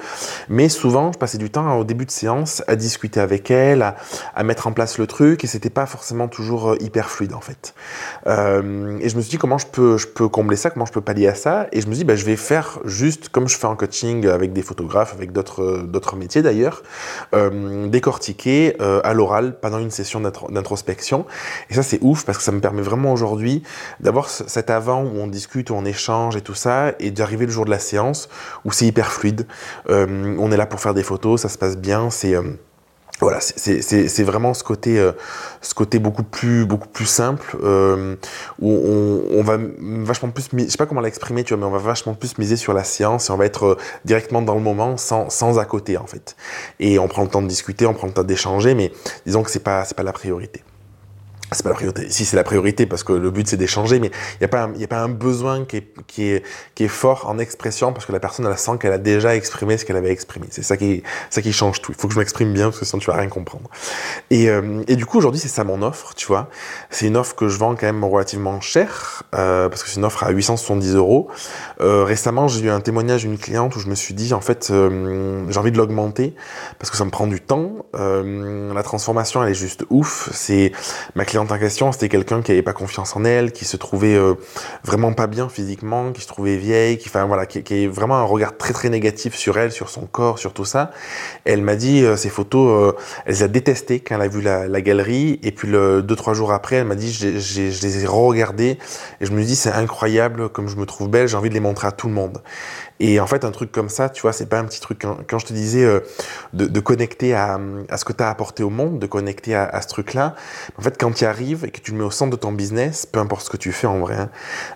Mais 0.50 0.70
souvent, 0.70 1.12
je 1.12 1.18
passais 1.18 1.38
du 1.38 1.50
temps 1.50 1.78
au 1.78 1.84
début 1.84 2.06
de 2.06 2.12
séance 2.12 2.64
à 2.68 2.76
discuter 2.76 3.20
avec 3.20 3.52
elle, 3.52 3.82
à, 3.82 3.96
à 4.36 4.44
mettre 4.44 4.68
en 4.68 4.74
place 4.74 4.98
le 4.98 5.08
truc, 5.08 5.44
et 5.44 5.48
c'était 5.48 5.70
pas 5.70 5.86
forcément 5.86 6.28
toujours 6.28 6.72
euh, 6.72 6.78
hyper 6.80 7.10
fluide 7.10 7.34
en 7.34 7.42
fait. 7.42 7.53
Euh, 8.28 8.98
et 9.02 9.10
je 9.10 9.16
me 9.16 9.22
suis 9.22 9.32
dit 9.32 9.38
comment 9.38 9.58
je 9.58 9.68
peux, 9.68 9.98
je 9.98 10.08
peux 10.08 10.28
combler 10.28 10.56
ça, 10.56 10.70
comment 10.70 10.86
je 10.86 10.92
peux 10.92 11.02
pallier 11.02 11.28
à 11.28 11.36
ça? 11.36 11.68
Et 11.72 11.82
je 11.82 11.88
me 11.88 11.94
suis 11.94 12.04
dit, 12.04 12.06
bah, 12.06 12.16
je 12.16 12.26
vais 12.26 12.36
faire 12.36 12.80
juste 12.86 13.30
comme 13.30 13.48
je 13.48 13.58
fais 13.58 13.68
en 13.68 13.76
coaching 13.76 14.28
avec 14.28 14.54
des 14.54 14.62
photographes, 14.62 15.14
avec 15.14 15.32
d'autres, 15.32 15.84
d'autres 15.84 16.16
métiers 16.16 16.42
d'ailleurs, 16.42 16.84
euh, 17.34 17.88
décortiquer 17.88 18.76
euh, 18.82 19.02
à 19.04 19.14
l'oral 19.14 19.60
pendant 19.60 19.80
une 19.80 19.92
session 19.92 20.22
d'introspection. 20.22 21.26
Et 21.70 21.74
ça, 21.74 21.84
c'est 21.84 22.00
ouf 22.02 22.26
parce 22.26 22.38
que 22.38 22.44
ça 22.44 22.52
me 22.52 22.60
permet 22.60 22.82
vraiment 22.82 23.14
aujourd'hui 23.14 23.64
d'avoir 24.00 24.30
cet 24.30 24.70
avant 24.70 25.04
où 25.04 25.18
on 25.18 25.28
discute, 25.28 25.70
où 25.70 25.74
on 25.76 25.86
échange 25.86 26.36
et 26.36 26.42
tout 26.42 26.56
ça, 26.56 26.94
et 27.00 27.12
d'arriver 27.12 27.46
le 27.46 27.52
jour 27.52 27.66
de 27.66 27.72
la 27.72 27.80
séance 27.80 28.30
où 28.66 28.72
c'est 28.72 28.86
hyper 28.86 29.12
fluide. 29.12 29.48
Euh, 29.90 30.36
on 30.40 30.52
est 30.52 30.58
là 30.58 30.66
pour 30.66 30.80
faire 30.80 30.94
des 30.94 31.04
photos, 31.04 31.42
ça 31.42 31.50
se 31.50 31.58
passe 31.58 31.78
bien, 31.78 32.10
c'est 32.10 32.36
euh, 32.36 32.44
voilà, 33.20 33.40
c'est 33.42 34.24
vraiment 34.24 34.54
ce 34.54 34.64
côté, 34.64 35.00
euh, 35.00 35.12
ce 35.62 35.74
côté 35.74 36.00
beaucoup 36.00 36.24
plus, 36.24 36.66
beaucoup 36.66 36.88
plus 36.88 37.06
simple 37.06 37.56
euh, 37.64 38.16
où 38.60 38.72
on, 38.72 39.40
on, 39.40 39.44
va 39.44 39.58
vachement 39.58 40.30
plus, 40.30 40.50
je 40.52 40.68
sais 40.68 40.78
pas 40.78 40.88
comment 40.88 41.00
l'exprimer, 41.00 41.44
tu 41.44 41.54
vois, 41.54 41.62
mais 41.62 41.68
on 41.68 41.78
va 41.78 41.78
vachement 41.78 42.16
plus 42.16 42.38
miser 42.38 42.58
sur 42.58 42.74
la 42.74 42.84
science 42.84 43.30
et 43.30 43.32
on 43.32 43.38
va 43.38 43.46
être 43.46 43.66
euh, 43.66 43.78
directement 44.04 44.42
dans 44.42 44.56
le 44.56 44.62
moment, 44.62 44.98
sans, 44.98 45.30
sans 45.30 45.60
à 45.60 45.66
côté 45.66 45.96
en 45.96 46.08
fait. 46.08 46.36
Et 46.80 47.00
on 47.00 47.08
prend 47.08 47.22
le 47.22 47.30
temps 47.30 47.42
de 47.42 47.48
discuter, 47.48 47.86
on 47.86 47.94
prend 47.94 48.08
le 48.08 48.14
temps 48.14 48.24
d'échanger, 48.24 48.74
mais 48.74 48.92
disons 49.26 49.44
que 49.44 49.52
c'est 49.52 49.64
pas, 49.64 49.86
c'est 49.86 49.96
pas 49.96 50.04
la 50.04 50.14
priorité 50.14 50.64
c'est 51.54 51.64
pas 51.64 51.70
la 51.70 51.76
priorité. 51.76 52.10
Si 52.10 52.26
c'est 52.26 52.36
la 52.36 52.44
priorité 52.44 52.86
parce 52.86 53.04
que 53.04 53.14
le 53.14 53.32
but 53.32 53.48
c'est 53.48 53.58
d'échanger, 53.58 54.00
mais 54.00 54.08
il 54.08 54.38
n'y 54.42 54.46
a 54.46 54.48
pas, 54.48 54.70
il 54.76 54.84
a 54.84 54.88
pas 54.88 55.02
un 55.02 55.10
besoin 55.10 55.66
qui 55.66 55.78
est, 55.78 55.94
qui 56.08 56.84
est, 56.84 56.88
fort 56.88 57.28
en 57.28 57.40
expression 57.40 57.94
parce 57.94 58.06
que 58.06 58.12
la 58.12 58.20
personne 58.20 58.46
elle 58.46 58.58
sent 58.58 58.72
qu'elle 58.80 58.94
a 58.94 58.98
déjà 58.98 59.36
exprimé 59.36 59.78
ce 59.78 59.86
qu'elle 59.86 59.96
avait 59.96 60.12
exprimé. 60.12 60.48
C'est 60.50 60.64
ça 60.64 60.78
qui, 60.78 61.04
ça 61.30 61.42
qui 61.42 61.54
change 61.54 61.82
tout. 61.82 61.92
Il 61.92 61.98
faut 62.00 62.08
que 62.08 62.14
je 62.14 62.20
m'exprime 62.20 62.54
bien 62.54 62.66
parce 62.66 62.80
que 62.80 62.86
sinon 62.86 63.00
tu 63.00 63.10
vas 63.10 63.18
rien 63.18 63.30
comprendre. 63.30 63.70
Et, 64.30 64.50
euh, 64.50 64.84
et 64.88 64.96
du 64.96 65.06
coup 65.06 65.18
aujourd'hui 65.18 65.40
c'est 65.40 65.48
ça 65.48 65.64
mon 65.64 65.82
offre, 65.82 66.14
tu 66.16 66.28
vois. 66.28 66.50
C'est 66.90 67.08
une 67.08 67.18
offre 67.18 67.36
que 67.36 67.48
je 67.48 67.58
vends 67.58 67.76
quand 67.76 67.86
même 67.86 68.04
relativement 68.04 68.62
cher 68.62 69.24
euh, 69.34 69.70
parce 69.70 69.84
que 69.84 69.90
c'est 69.90 69.98
une 69.98 70.06
offre 70.06 70.24
à 70.24 70.30
870 70.30 70.96
euros. 70.96 71.30
Euh, 71.82 72.04
récemment 72.04 72.48
j'ai 72.48 72.66
eu 72.66 72.70
un 72.70 72.82
témoignage 72.82 73.22
d'une 73.22 73.38
cliente 73.38 73.76
où 73.76 73.80
je 73.80 73.88
me 73.88 73.96
suis 73.96 74.14
dit 74.14 74.34
en 74.34 74.42
fait 74.42 74.68
j'ai 74.70 75.58
envie 75.60 75.72
de 75.72 75.78
l'augmenter 75.78 76.36
parce 76.80 76.90
que 76.90 76.98
ça 76.98 77.06
me 77.06 77.12
prend 77.12 77.28
du 77.28 77.42
temps. 77.42 77.86
La 77.94 78.84
transformation 78.84 79.44
elle 79.44 79.52
est 79.52 79.56
juste 79.56 79.86
ouf. 79.90 80.30
C'est 80.34 80.72
ma 81.16 81.26
cliente 81.26 81.43
en 81.52 81.58
question, 81.58 81.92
c'était 81.92 82.10
quelqu'un 82.10 82.42
qui 82.42 82.52
avait 82.52 82.62
pas 82.62 82.74
confiance 82.74 83.16
en 83.16 83.24
elle, 83.26 83.52
qui 83.52 83.66
se 83.66 83.78
trouvait 83.78 84.16
euh, 84.16 84.36
vraiment 84.84 85.14
pas 85.14 85.28
bien 85.28 85.50
physiquement, 85.50 86.12
qui 86.12 86.22
se 86.22 86.28
trouvait 86.28 86.58
vieille, 86.58 86.98
qui, 86.98 87.10
enfin 87.10 87.26
voilà, 87.26 87.46
qui, 87.46 87.60
avait 87.74 87.88
vraiment 87.88 88.18
un 88.18 88.24
regard 88.24 88.58
très 88.58 88.74
très 88.74 88.90
négatif 88.90 89.36
sur 89.36 89.58
elle, 89.58 89.72
sur 89.72 89.90
son 89.90 90.06
corps, 90.06 90.40
sur 90.40 90.54
tout 90.54 90.66
ça. 90.66 90.92
elle 91.46 91.62
m'a 91.62 91.76
dit 91.76 92.04
euh, 92.04 92.16
ces 92.16 92.30
photos, 92.30 92.94
euh, 92.94 92.98
elle 93.26 93.34
les 93.34 93.44
a 93.44 93.48
détestées 93.48 94.00
quand 94.00 94.16
elle 94.16 94.22
a 94.22 94.28
vu 94.28 94.42
la, 94.42 94.82
galerie, 94.82 95.40
et 95.44 95.52
puis 95.52 95.70
deux 95.70 96.16
trois 96.16 96.34
jours 96.34 96.52
après, 96.52 96.78
elle 96.78 96.88
m'a 96.88 96.96
dit 96.96 97.12
je 97.12 97.28
les 97.28 98.04
ai 98.04 98.08
re-regardées 98.08 98.78
et 99.22 99.26
je 99.26 99.32
me 99.32 99.44
dis 99.44 99.56
c'est 99.56 99.72
incroyable 99.72 100.50
comme 100.50 100.68
je 100.68 100.76
me 100.76 100.86
trouve 100.86 101.10
belle, 101.10 101.28
j'ai 101.28 101.38
envie 101.38 101.50
de 101.50 101.54
les 101.54 101.60
montrer 101.60 101.88
à 101.88 101.92
tout 101.92 102.08
le 102.08 102.14
monde. 102.14 102.42
Et 103.06 103.20
en 103.20 103.28
fait, 103.28 103.44
un 103.44 103.52
truc 103.52 103.70
comme 103.70 103.90
ça, 103.90 104.08
tu 104.08 104.22
vois, 104.22 104.32
c'est 104.32 104.46
pas 104.46 104.60
un 104.60 104.64
petit 104.64 104.80
truc. 104.80 105.06
Quand, 105.28 105.38
je 105.38 105.46
te 105.46 105.52
disais 105.52 105.84
euh, 105.84 106.00
de, 106.54 106.80
connecter 106.80 107.34
à, 107.34 107.60
à 107.90 107.98
ce 107.98 108.06
que 108.06 108.14
tu 108.14 108.24
as 108.24 108.30
apporté 108.30 108.64
au 108.64 108.70
monde, 108.70 108.98
de 108.98 109.06
connecter 109.08 109.56
à, 109.56 109.82
ce 109.82 109.90
truc-là, 109.90 110.36
en 110.78 110.82
fait, 110.82 110.98
quand 110.98 111.12
tu 111.12 111.26
y 111.26 111.28
arrives 111.28 111.66
et 111.66 111.72
que 111.72 111.82
tu 111.82 111.92
le 111.92 111.98
mets 111.98 112.06
au 112.06 112.12
centre 112.12 112.32
de 112.32 112.38
ton 112.38 112.54
business, 112.54 113.06
peu 113.06 113.20
importe 113.20 113.44
ce 113.44 113.50
que 113.50 113.58
tu 113.58 113.74
fais 113.74 113.88
en 113.88 114.00
vrai, 114.00 114.16
hein, 114.16 114.30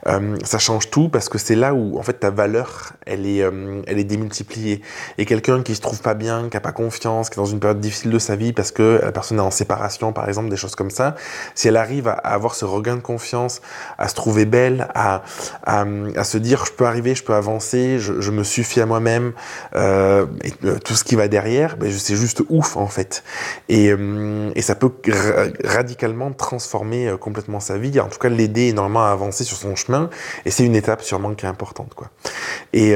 euh, 0.07 0.35
ça 0.43 0.59
change 0.59 0.89
tout 0.89 1.07
parce 1.07 1.29
que 1.29 1.37
c'est 1.37 1.55
là 1.55 1.73
où, 1.73 1.97
en 1.97 2.03
fait, 2.03 2.19
ta 2.19 2.29
valeur, 2.29 2.91
elle 3.05 3.25
est, 3.25 3.43
euh, 3.43 3.81
elle 3.87 3.97
est 3.97 4.03
démultipliée. 4.03 4.81
Et 5.17 5.25
quelqu'un 5.25 5.63
qui 5.63 5.73
se 5.73 5.79
trouve 5.79 6.01
pas 6.01 6.13
bien, 6.13 6.49
qui 6.49 6.57
a 6.57 6.59
pas 6.59 6.73
confiance, 6.73 7.29
qui 7.29 7.39
est 7.39 7.41
dans 7.41 7.45
une 7.45 7.61
période 7.61 7.79
difficile 7.79 8.11
de 8.11 8.19
sa 8.19 8.35
vie 8.35 8.51
parce 8.51 8.71
que 8.71 8.99
la 9.01 9.13
personne 9.13 9.37
est 9.37 9.41
en 9.41 9.51
séparation, 9.51 10.11
par 10.11 10.27
exemple, 10.27 10.49
des 10.49 10.57
choses 10.57 10.75
comme 10.75 10.91
ça, 10.91 11.15
si 11.55 11.69
elle 11.69 11.77
arrive 11.77 12.09
à, 12.09 12.11
avoir 12.11 12.55
ce 12.55 12.65
regain 12.65 12.97
de 12.97 13.01
confiance, 13.01 13.61
à 13.97 14.09
se 14.09 14.15
trouver 14.15 14.43
belle, 14.43 14.89
à, 14.93 15.23
à, 15.63 15.85
à 16.17 16.23
se 16.25 16.37
dire, 16.37 16.65
je 16.65 16.73
peux 16.73 16.85
arriver, 16.85 17.15
je 17.15 17.23
peux 17.23 17.33
avancer, 17.33 17.99
je, 17.99 18.16
je, 18.19 18.31
me 18.31 18.43
suffis 18.43 18.81
à 18.81 18.85
moi-même, 18.85 19.33
euh, 19.75 20.25
euh, 20.63 20.77
tout 20.79 20.95
ce 20.95 21.03
qui 21.03 21.15
va 21.15 21.27
derrière, 21.27 21.77
ben, 21.77 21.91
c'est 21.91 22.15
juste 22.15 22.43
ouf 22.49 22.77
en 22.77 22.87
fait. 22.87 23.23
Et, 23.69 23.91
euh, 23.91 24.51
et 24.55 24.61
ça 24.61 24.75
peut 24.75 24.91
radicalement 25.63 26.31
transformer 26.31 27.07
euh, 27.07 27.17
complètement 27.17 27.59
sa 27.59 27.77
vie, 27.77 27.99
en 27.99 28.07
tout 28.07 28.19
cas 28.19 28.29
l'aider 28.29 28.67
énormément 28.67 29.05
à 29.05 29.09
avancer 29.09 29.43
sur 29.43 29.57
son 29.57 29.75
chemin. 29.75 30.09
Et 30.45 30.51
c'est 30.51 30.65
une 30.65 30.75
étape 30.75 31.01
sûrement 31.01 31.33
qui 31.33 31.45
est 31.45 31.49
importante, 31.49 31.93
quoi. 31.93 32.09
Et 32.73 32.95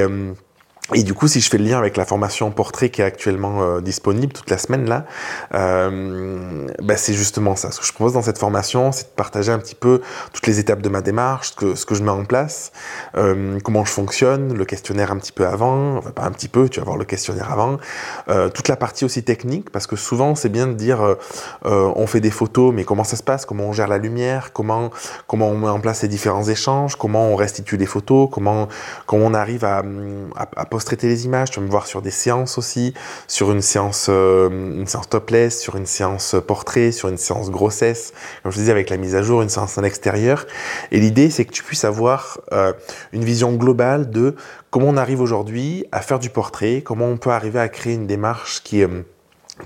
Et 0.93 1.03
du 1.03 1.13
coup, 1.13 1.29
si 1.29 1.39
je 1.39 1.50
fais 1.50 1.57
le 1.57 1.63
lien 1.63 1.77
avec 1.77 1.95
la 1.95 2.03
formation 2.03 2.51
portrait 2.51 2.89
qui 2.89 3.01
est 3.01 3.05
actuellement 3.05 3.62
euh, 3.62 3.79
disponible 3.79 4.33
toute 4.33 4.50
la 4.50 4.57
semaine 4.57 4.89
là, 4.89 5.05
euh, 5.53 6.67
bah, 6.83 6.98
c'est 6.98 7.13
justement 7.13 7.55
ça. 7.55 7.71
Ce 7.71 7.79
que 7.79 7.86
je 7.86 7.93
propose 7.93 8.13
dans 8.13 8.21
cette 8.21 8.38
formation, 8.38 8.91
c'est 8.91 9.05
de 9.05 9.15
partager 9.15 9.53
un 9.53 9.60
petit 9.60 9.75
peu 9.75 10.01
toutes 10.33 10.48
les 10.48 10.60
étapes 10.60 10.81
de 10.81 10.89
ma 10.89 11.01
démarche, 11.01 11.53
ce 11.57 11.86
que, 11.86 11.95
je 11.95 12.03
mets 12.03 12.12
en 12.12 12.25
place, 12.25 12.74
euh, 13.15 13.57
comment 13.63 13.86
je 13.86 13.91
fonctionne, 13.91 14.53
le 14.53 14.65
questionnaire 14.65 15.12
un 15.12 15.17
petit 15.17 15.31
peu 15.31 15.48
avant, 15.48 15.98
enfin 15.98 16.12
pas 16.12 16.24
un 16.24 16.31
petit 16.31 16.50
peu, 16.50 16.67
tu 16.67 16.79
vas 16.79 16.86
voir 16.86 16.98
le 16.98 17.05
questionnaire 17.05 17.51
avant, 17.51 17.77
toute 18.53 18.67
la 18.67 18.75
partie 18.75 19.05
aussi 19.05 19.24
technique, 19.24 19.69
parce 19.69 19.88
que 19.88 19.95
souvent 19.95 20.36
c'est 20.36 20.50
bien 20.50 20.67
de 20.67 20.74
dire 20.74 21.17
on 21.63 22.07
fait 22.07 22.21
des 22.21 22.31
photos, 22.31 22.74
mais 22.74 22.83
comment 22.83 23.03
ça 23.03 23.15
se 23.15 23.24
passe, 23.24 23.45
comment 23.45 23.65
on 23.65 23.74
gère 23.74 23.88
la 23.88 23.98
lumière, 23.98 24.53
comment 24.53 24.89
comment 25.27 25.50
on 25.50 25.57
met 25.57 25.69
en 25.69 25.79
place 25.79 26.01
les 26.01 26.07
différents 26.07 26.48
échanges, 26.48 26.95
comment 26.95 27.29
on 27.29 27.36
restitue 27.36 27.77
les 27.77 27.86
photos, 27.86 28.29
comment 28.31 28.67
comment 29.05 29.25
on 29.25 29.33
arrive 29.33 29.65
à, 29.65 29.83
à, 30.36 30.48
à 30.55 30.65
traiter 30.85 31.07
les 31.07 31.25
images, 31.25 31.51
tu 31.51 31.59
vas 31.59 31.65
me 31.65 31.71
voir 31.71 31.88
sur 31.88 32.01
des 32.01 32.11
séances 32.11 32.57
aussi, 32.57 32.93
sur 33.27 33.51
une 33.51 33.61
séance, 33.61 34.07
euh, 34.09 34.50
une 34.50 34.88
séance 34.88 35.09
topless, 35.09 35.59
sur 35.59 35.75
une 35.75 35.85
séance 35.85 36.35
portrait, 36.47 36.91
sur 36.91 37.09
une 37.09 37.17
séance 37.17 37.50
grossesse, 37.51 38.13
comme 38.43 38.51
je 38.51 38.57
disais 38.57 38.71
avec 38.71 38.89
la 38.89 38.97
mise 38.97 39.15
à 39.15 39.21
jour, 39.21 39.41
une 39.41 39.50
séance 39.50 39.77
en 39.77 39.83
extérieur. 39.83 40.45
Et 40.91 41.00
l'idée, 41.00 41.29
c'est 41.29 41.45
que 41.45 41.51
tu 41.51 41.63
puisses 41.63 41.85
avoir 41.85 42.39
euh, 42.51 42.73
une 43.13 43.23
vision 43.23 43.53
globale 43.53 44.09
de 44.09 44.35
comment 44.69 44.88
on 44.88 44.97
arrive 44.97 45.21
aujourd'hui 45.21 45.85
à 45.91 46.01
faire 46.01 46.19
du 46.19 46.29
portrait, 46.29 46.81
comment 46.83 47.07
on 47.07 47.17
peut 47.17 47.31
arriver 47.31 47.59
à 47.59 47.69
créer 47.69 47.93
une 47.93 48.07
démarche 48.07 48.63
qui 48.63 48.81
est 48.81 48.89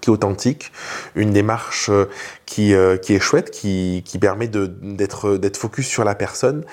qui 0.02 0.10
est 0.10 0.14
authentique, 0.14 0.72
une 1.16 1.32
démarche 1.32 1.90
euh, 1.90 2.06
qui, 2.46 2.74
euh, 2.74 2.98
qui 2.98 3.16
est 3.16 3.20
chouette, 3.20 3.52
qui, 3.52 4.04
qui 4.06 4.20
permet 4.20 4.48
d'être 4.48 5.58
focus 5.58 5.88
sur 5.88 6.04
la 6.04 6.16
personne 6.16 6.64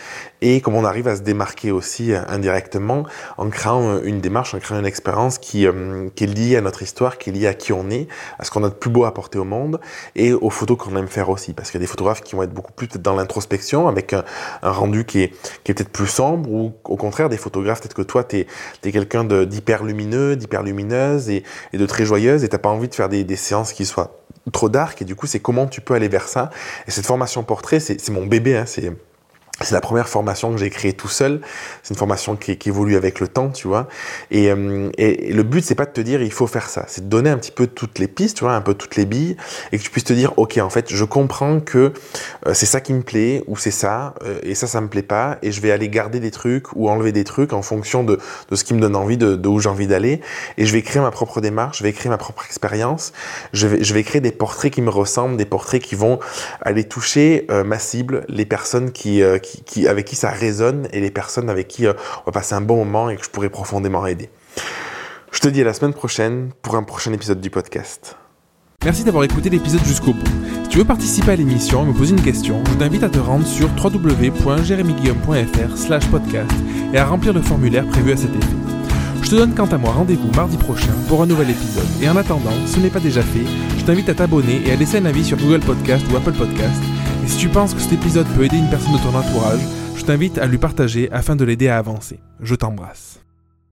et 0.40 0.60
comment 0.60 0.78
on 0.78 0.84
arrive 0.84 1.08
à 1.08 1.16
se 1.16 1.22
démarquer 1.22 1.70
aussi 1.70 2.12
euh, 2.12 2.20
indirectement 2.28 3.04
en 3.38 3.48
créant 3.48 3.98
une 4.02 4.20
démarche, 4.20 4.54
en 4.54 4.58
créant 4.58 4.78
une 4.78 4.86
expérience 4.86 5.38
qui, 5.38 5.66
qui 6.14 6.24
est 6.24 6.26
liée 6.26 6.56
à 6.56 6.60
notre 6.60 6.82
histoire, 6.82 7.18
qui 7.18 7.30
est 7.30 7.32
liée 7.32 7.46
à 7.46 7.54
qui 7.54 7.72
on 7.72 7.90
est, 7.90 8.08
à 8.38 8.44
ce 8.44 8.50
qu'on 8.50 8.64
a 8.64 8.68
de 8.68 8.74
plus 8.74 8.90
beau 8.90 9.04
à 9.04 9.08
apporter 9.08 9.38
au 9.38 9.44
monde 9.44 9.80
et 10.14 10.32
aux 10.32 10.50
photos 10.50 10.76
qu'on 10.76 10.96
aime 10.96 11.08
faire 11.08 11.28
aussi. 11.30 11.52
Parce 11.52 11.70
qu'il 11.70 11.78
y 11.78 11.82
a 11.82 11.84
des 11.84 11.90
photographes 11.90 12.22
qui 12.22 12.34
vont 12.34 12.42
être 12.42 12.52
beaucoup 12.52 12.72
plus 12.72 12.88
dans 12.88 13.14
l'introspection 13.14 13.88
avec 13.88 14.12
un, 14.12 14.24
un, 14.62 14.70
rendu 14.70 15.04
qui 15.04 15.22
est, 15.22 15.32
qui 15.64 15.72
est 15.72 15.74
peut-être 15.74 15.90
plus 15.92 16.06
sombre 16.06 16.50
ou 16.50 16.72
au 16.84 16.96
contraire 16.96 17.28
des 17.28 17.36
photographes, 17.36 17.80
peut-être 17.80 17.94
que 17.94 18.02
toi 18.02 18.24
tu 18.24 18.38
es, 18.38 18.46
es 18.84 18.92
quelqu'un 18.92 19.24
d'hyper 19.24 19.84
lumineux, 19.84 20.36
d'hyper 20.36 20.62
lumineuse 20.62 21.30
et, 21.30 21.42
et 21.72 21.78
de 21.78 21.86
très 21.86 22.04
joyeuse 22.04 22.44
et 22.44 22.48
t'as 22.48 22.58
pas 22.58 22.68
envie 22.68 22.88
de 22.88 22.94
faire 22.94 23.08
des, 23.12 23.36
séances 23.36 23.72
qui 23.72 23.84
soient 23.84 24.18
trop 24.52 24.68
dark 24.68 25.00
et 25.02 25.04
du 25.04 25.14
coup 25.14 25.26
c'est 25.26 25.40
comment 25.40 25.66
tu 25.66 25.80
peux 25.80 25.94
aller 25.94 26.08
vers 26.08 26.28
ça. 26.28 26.50
Et 26.86 26.90
cette 26.90 27.06
formation 27.06 27.44
portrait 27.44 27.80
c'est 27.80 28.10
mon 28.10 28.26
bébé 28.26 28.56
hein, 28.56 28.64
c'est 28.66 28.92
c'est 29.60 29.74
la 29.74 29.80
première 29.80 30.08
formation 30.08 30.50
que 30.52 30.58
j'ai 30.58 30.70
créée 30.70 30.92
tout 30.92 31.08
seul. 31.08 31.40
C'est 31.82 31.94
une 31.94 31.98
formation 31.98 32.36
qui, 32.36 32.56
évolue 32.66 32.96
avec 32.96 33.20
le 33.20 33.28
temps, 33.28 33.50
tu 33.50 33.68
vois. 33.68 33.88
Et, 34.30 34.50
euh, 34.50 34.90
et, 34.98 35.32
le 35.32 35.42
but, 35.42 35.62
c'est 35.62 35.74
pas 35.74 35.84
de 35.84 35.90
te 35.90 36.00
dire 36.00 36.22
il 36.22 36.32
faut 36.32 36.46
faire 36.46 36.68
ça. 36.68 36.84
C'est 36.88 37.04
de 37.04 37.08
donner 37.08 37.30
un 37.30 37.36
petit 37.36 37.50
peu 37.52 37.66
toutes 37.66 37.98
les 37.98 38.08
pistes, 38.08 38.38
tu 38.38 38.44
vois, 38.44 38.54
un 38.54 38.60
peu 38.60 38.74
toutes 38.74 38.96
les 38.96 39.04
billes, 39.04 39.36
et 39.70 39.78
que 39.78 39.82
tu 39.82 39.90
puisses 39.90 40.04
te 40.04 40.12
dire 40.12 40.32
ok, 40.36 40.58
en 40.58 40.70
fait, 40.70 40.92
je 40.92 41.04
comprends 41.04 41.60
que 41.60 41.92
euh, 42.46 42.54
c'est 42.54 42.66
ça 42.66 42.80
qui 42.80 42.92
me 42.92 43.02
plaît 43.02 43.44
ou 43.46 43.56
c'est 43.56 43.70
ça, 43.70 44.14
euh, 44.24 44.38
et 44.42 44.54
ça, 44.54 44.66
ça 44.66 44.80
me 44.80 44.88
plaît 44.88 45.02
pas, 45.02 45.38
et 45.42 45.52
je 45.52 45.60
vais 45.60 45.70
aller 45.70 45.88
garder 45.88 46.18
des 46.18 46.30
trucs 46.30 46.74
ou 46.74 46.88
enlever 46.88 47.12
des 47.12 47.24
trucs 47.24 47.52
en 47.52 47.62
fonction 47.62 48.04
de, 48.04 48.18
ce 48.52 48.64
qui 48.64 48.74
me 48.74 48.80
donne 48.80 48.96
envie, 48.96 49.16
de, 49.16 49.48
où 49.48 49.60
j'ai 49.60 49.68
envie 49.68 49.86
d'aller. 49.86 50.20
Et 50.56 50.66
je 50.66 50.72
vais 50.72 50.82
créer 50.82 51.02
ma 51.02 51.10
propre 51.10 51.40
démarche, 51.40 51.78
je 51.78 51.82
vais 51.82 51.92
créer 51.92 52.10
ma 52.10 52.18
propre 52.18 52.44
expérience. 52.46 53.12
Je 53.52 53.66
vais, 53.66 54.02
créer 54.02 54.20
des 54.20 54.32
portraits 54.32 54.72
qui 54.72 54.82
me 54.82 54.90
ressemblent, 54.90 55.36
des 55.36 55.44
portraits 55.44 55.82
qui 55.82 55.94
vont 55.94 56.18
aller 56.60 56.84
toucher 56.84 57.46
ma 57.64 57.78
cible, 57.78 58.24
les 58.28 58.46
personnes 58.46 58.92
qui, 58.92 59.22
avec 59.88 60.06
qui 60.06 60.16
ça 60.16 60.30
résonne 60.30 60.88
et 60.92 61.00
les 61.00 61.10
personnes 61.10 61.50
avec 61.50 61.68
qui 61.68 61.86
euh, 61.86 61.92
on 62.22 62.26
va 62.26 62.32
passer 62.32 62.54
un 62.54 62.60
bon 62.60 62.76
moment 62.76 63.10
et 63.10 63.16
que 63.16 63.24
je 63.24 63.30
pourrais 63.30 63.50
profondément 63.50 64.06
aider. 64.06 64.30
Je 65.30 65.40
te 65.40 65.48
dis 65.48 65.62
à 65.62 65.64
la 65.64 65.72
semaine 65.72 65.94
prochaine 65.94 66.50
pour 66.62 66.76
un 66.76 66.82
prochain 66.82 67.12
épisode 67.12 67.40
du 67.40 67.50
podcast. 67.50 68.16
Merci 68.84 69.04
d'avoir 69.04 69.24
écouté 69.24 69.48
l'épisode 69.48 69.84
jusqu'au 69.84 70.12
bout. 70.12 70.26
Si 70.64 70.68
tu 70.68 70.78
veux 70.78 70.84
participer 70.84 71.32
à 71.32 71.36
l'émission 71.36 71.84
et 71.84 71.86
me 71.86 71.92
poser 71.92 72.14
une 72.14 72.22
question, 72.22 72.62
je 72.68 72.74
t'invite 72.74 73.04
à 73.04 73.08
te 73.08 73.18
rendre 73.18 73.46
sur 73.46 73.68
www.jeremyguillaume.fr 73.82 76.10
podcast 76.10 76.50
et 76.92 76.98
à 76.98 77.06
remplir 77.06 77.32
le 77.32 77.42
formulaire 77.42 77.86
prévu 77.86 78.12
à 78.12 78.16
cet 78.16 78.30
effet. 78.30 78.56
Je 79.22 79.30
te 79.30 79.36
donne 79.36 79.54
quant 79.54 79.66
à 79.66 79.78
moi 79.78 79.92
rendez-vous 79.92 80.32
mardi 80.32 80.56
prochain 80.56 80.92
pour 81.08 81.22
un 81.22 81.26
nouvel 81.26 81.50
épisode. 81.50 81.86
Et 82.02 82.08
en 82.08 82.16
attendant, 82.16 82.50
si 82.66 82.74
ce 82.74 82.80
n'est 82.80 82.90
pas 82.90 82.98
déjà 82.98 83.22
fait, 83.22 83.46
je 83.78 83.84
t'invite 83.84 84.08
à 84.08 84.14
t'abonner 84.14 84.60
et 84.66 84.72
à 84.72 84.76
laisser 84.76 84.98
un 84.98 85.06
avis 85.06 85.24
sur 85.24 85.38
Google 85.38 85.60
Podcast 85.60 86.04
ou 86.12 86.16
Apple 86.16 86.32
Podcast 86.32 86.82
et 87.22 87.28
si 87.28 87.38
tu 87.38 87.48
penses 87.48 87.74
que 87.74 87.80
cet 87.80 87.92
épisode 87.92 88.26
peut 88.34 88.44
aider 88.44 88.56
une 88.56 88.68
personne 88.68 88.92
de 88.92 88.98
ton 88.98 89.16
entourage, 89.16 89.60
je 89.96 90.04
t'invite 90.04 90.38
à 90.38 90.46
lui 90.46 90.58
partager 90.58 91.10
afin 91.12 91.36
de 91.36 91.44
l'aider 91.44 91.68
à 91.68 91.78
avancer. 91.78 92.18
Je 92.40 92.54
t'embrasse. 92.54 93.20